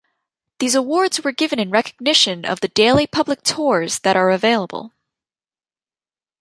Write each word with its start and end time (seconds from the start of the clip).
These 0.57 0.73
awards 0.73 1.23
were 1.23 1.31
given 1.31 1.59
in 1.59 1.69
recognition 1.69 2.43
of 2.43 2.61
the 2.61 2.69
daily 2.69 3.05
public 3.05 3.43
tours 3.43 3.99
that 3.99 4.17
are 4.17 4.31
available. 4.31 4.93